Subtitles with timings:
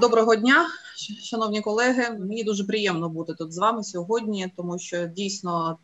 [0.00, 0.66] Доброго дня,
[1.24, 2.16] шановні колеги.
[2.18, 5.78] Мені дуже приємно бути тут з вами сьогодні, тому що дійсно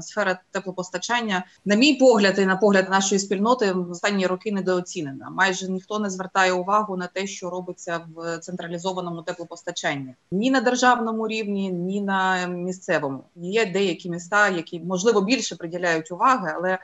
[0.00, 5.30] сфера теплопостачання, на мій погляд, і на погляд нашої спільноти, в останні роки недооцінена.
[5.30, 11.28] Майже ніхто не звертає увагу на те, що робиться в централізованому теплопостачанні ні на державному
[11.28, 13.24] рівні, ні на місцевому.
[13.36, 16.78] Є деякі міста, які можливо більше приділяють уваги, але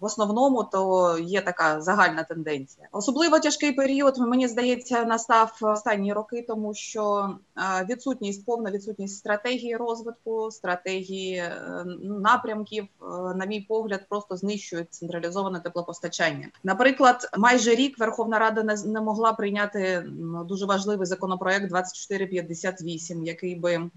[0.00, 2.88] в основному то є така загальна тенденція.
[2.92, 7.34] Особливо тяжкий період мені здається настав останні роки, тому що
[7.90, 15.60] відсутність повна відсутність стратегії розвитку, стратегії е, напрямків, е, на мій погляд, просто знищують централізоване
[15.60, 16.48] теплопостачання.
[16.64, 20.04] Наприклад, майже рік Верховна Рада не, не могла прийняти
[20.48, 23.90] дуже важливий законопроект 2458, який би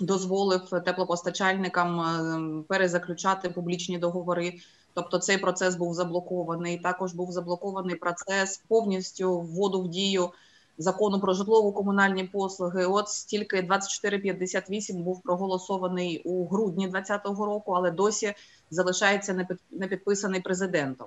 [0.00, 4.54] Дозволив теплопостачальникам е, перезаключати публічні договори
[4.96, 6.78] Тобто цей процес був заблокований.
[6.78, 10.30] Також був заблокований процес повністю вводу в дію
[10.78, 12.86] закону про житлово-комунальні послуги.
[12.86, 18.34] От стільки 2458 був проголосований у грудні 2020 року, але досі
[18.70, 21.06] залишається не підписаний президентом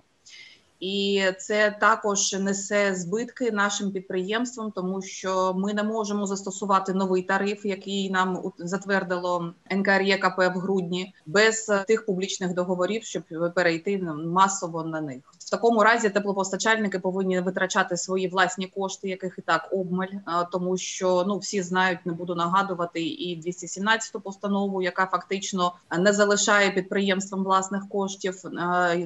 [0.80, 7.66] і це також несе збитки нашим підприємствам, тому що ми не можемо застосувати новий тариф,
[7.66, 13.24] який нам затвердило НКРЄКП в грудні, без тих публічних договорів, щоб
[13.56, 15.22] перейти масово на них.
[15.40, 20.08] В такому разі теплопостачальники повинні витрачати свої власні кошти, яких і так обмаль,
[20.52, 26.72] тому що ну всі знають, не буду нагадувати і 217 постанову, яка фактично не залишає
[26.72, 28.42] підприємствам власних коштів,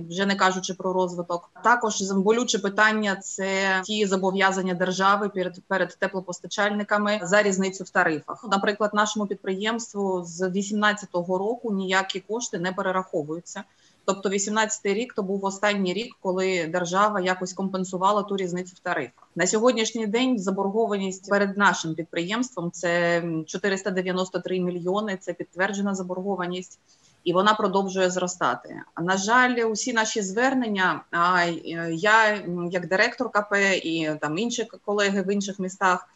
[0.10, 1.50] вже не кажучи про розвиток.
[1.64, 8.46] Також болюче питання це ті зобов'язання держави перед перед теплопостачальниками за різницю в тарифах.
[8.52, 13.64] Наприклад, нашому підприємству з 2018 року ніякі кошти не перераховуються.
[14.06, 19.30] Тобто, 18-й рік то був останній рік, коли держава якось компенсувала ту різницю в тарифах.
[19.36, 25.18] На сьогоднішній день заборгованість перед нашим підприємством це 493 мільйони.
[25.22, 26.80] Це підтверджена заборгованість
[27.24, 28.82] і вона продовжує зростати.
[29.02, 31.02] На жаль, усі наші звернення.
[31.12, 31.44] А
[31.92, 33.54] я як директор КП
[33.84, 36.10] і там інші колеги в інших містах.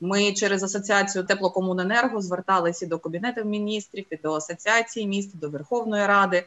[0.00, 6.44] Ми через асоціацію теплокомуненерго зверталися до кабінетів міністрів, і до асоціації міст, до Верховної Ради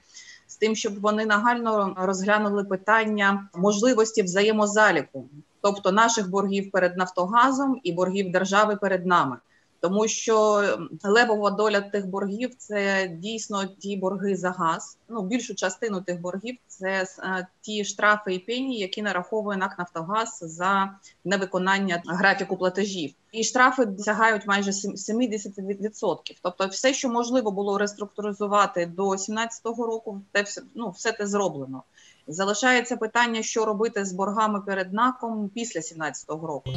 [0.54, 5.30] з тим, щоб вони нагально розглянули питання можливості взаємозаліку,
[5.62, 9.38] тобто наших боргів перед Нафтогазом і боргів держави перед нами
[9.84, 10.64] тому що
[11.04, 14.98] левова доля тих боргів це дійсно ті борги за газ.
[15.10, 20.40] Ну більшу частину тих боргів це е, ті штрафи і пені, які нараховує НАК «Нафтогаз»
[20.42, 20.92] за
[21.26, 23.14] невиконання графіку платежів.
[23.32, 26.18] І штрафи досягають майже 70%.
[26.42, 31.84] Тобто, все, що можливо було реструктуризувати до 2017 року, те все ну все те зроблено.
[32.28, 36.70] Залишається питання, що робити з боргами перед НАКом після 2017 року.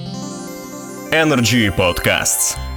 [1.12, 2.75] Energy Podcasts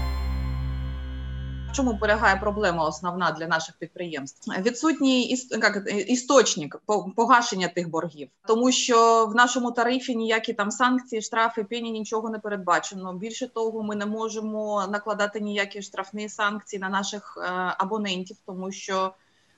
[1.72, 4.52] чому полягає проблема основна для наших підприємств?
[4.62, 6.82] Відсутній як, істочник
[7.16, 12.40] погашення тих боргів, тому що в нашому тарифі ніякі там санкції, штрафи, пені нічого не
[12.40, 13.14] передбачено.
[13.14, 19.14] Більше того, ми не можемо накладати ніякі штрафні санкції на наших е, абонентів, тому що.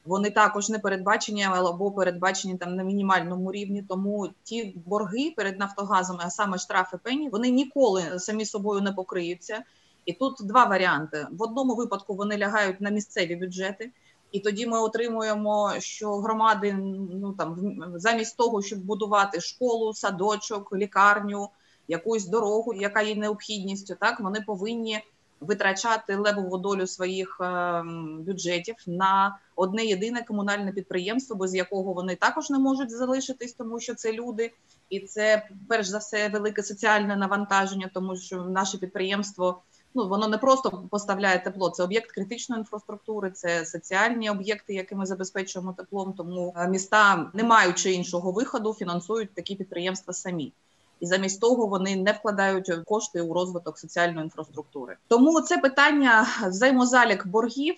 [0.06, 3.84] Вони також не передбачені або передбачені там на мінімальному рівні.
[3.90, 9.64] Тому ті борги перед Нафтогазом, а саме штрафи пені, вони ніколи самі собою не покриються.
[10.06, 13.92] І тут два варіанти: в одному випадку вони лягають на місцеві бюджети,
[14.32, 16.74] і тоді ми отримуємо, що громади
[17.22, 21.50] ну там замість того, щоб будувати школу, садочок, лікарню,
[21.88, 25.04] якусь дорогу, яка є необхідністю, так вони повинні
[25.42, 27.84] витрачати левову долю своїх е,
[28.20, 33.96] бюджетів на одне єдине комунальне підприємство, без якого вони також не можуть залишитись, тому що
[33.96, 34.54] це люди,
[34.90, 39.62] і це перш за все велике соціальне навантаження, тому що наше підприємство
[39.94, 45.06] ну воно не просто поставляє тепло, це об'єкт критичної інфраструктури, це соціальні об'єкти, які ми
[45.06, 46.14] забезпечуємо теплом.
[46.14, 50.54] Тому е, міста, не маючи іншого виходу, фінансують такі підприємства самі
[51.02, 54.98] і замість того вони не вкладають кошти у розвиток соціальної інфраструктури.
[55.08, 57.76] Тому це питання взаємозалік боргів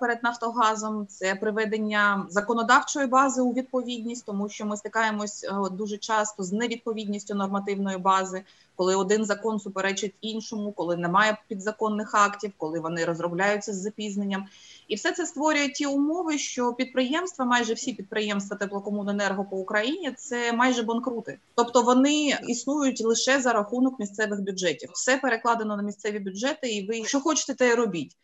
[0.00, 6.42] перед Нафтогазом, це приведення законодавчої бази у відповідність, тому що ми стикаємось е, дуже часто
[6.42, 8.42] з невідповідністю нормативної бази.
[8.76, 14.46] Коли один закон суперечить іншому, коли немає підзаконних актів, коли вони розробляються з запізненням,
[14.88, 20.52] і все це створює ті умови, що підприємства, майже всі підприємства теплокомуненерго по Україні, це
[20.52, 24.90] майже банкрути, тобто вони існують лише за рахунок місцевих бюджетів.
[24.92, 28.16] Все перекладено на місцеві бюджети, і ви що хочете, те й робіть.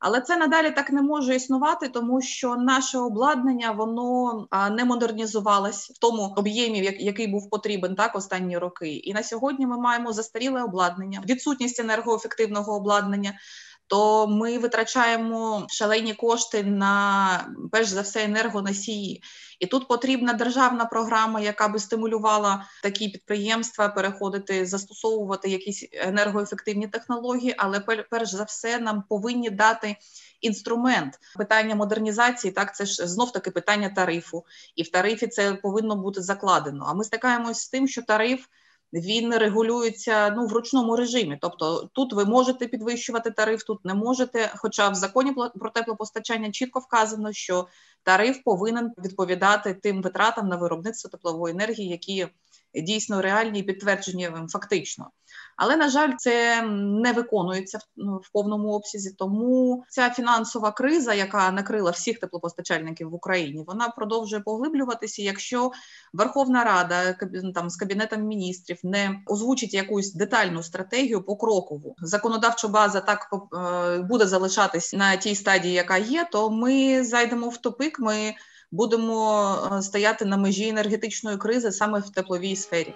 [0.00, 5.98] Але це надалі так не може існувати, тому що наше обладнання воно не модернізувалось в
[5.98, 8.88] тому об'ємі, який був потрібен так останні роки.
[8.88, 13.38] І на сьогодні ми маємо застаріле обладнання, відсутність енергоефективного обладнання
[13.86, 19.22] то ми витрачаємо шалені кошти на перш за все енергоносії.
[19.60, 27.54] І тут потрібна державна програма, яка би стимулювала такі підприємства переходити, застосовувати якісь енергоефективні технології.
[27.58, 29.96] Але перш за все нам повинні дати
[30.40, 32.52] інструмент питання модернізації.
[32.52, 34.44] Так це ж знов таки питання тарифу,
[34.76, 36.84] і в тарифі це повинно бути закладено.
[36.88, 38.46] А ми стикаємось з тим, що тариф
[38.94, 41.38] він регулюється ну в ручному режимі.
[41.40, 44.52] Тобто тут ви можете підвищувати тариф, тут не можете.
[44.56, 47.68] Хоча в законі про теплопостачання чітко вказано, що
[48.02, 52.28] тариф повинен відповідати тим витратам на виробництво теплової енергії, які
[52.74, 55.10] дійсно реальні і підтверджені фактично.
[55.56, 56.62] Але на жаль, це
[57.02, 59.14] не виконується в, ну, повному обсязі.
[59.18, 65.22] Тому ця фінансова криза, яка накрила всіх теплопостачальників в Україні, вона продовжує поглиблюватися.
[65.22, 65.70] Якщо
[66.12, 67.16] Верховна Рада
[67.54, 74.26] там з кабінетом міністрів не озвучить якусь детальну стратегію покрокову, законодавча база так е, буде
[74.26, 78.00] залишатись на тій стадії, яка є, то ми зайдемо в топик.
[78.00, 78.34] Ми
[78.74, 82.94] будемо е, стояти на межі енергетичної кризи саме в тепловій сфері.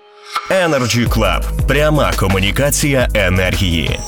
[0.51, 1.43] Energy Club.
[1.67, 4.01] пряма комунікація енергії.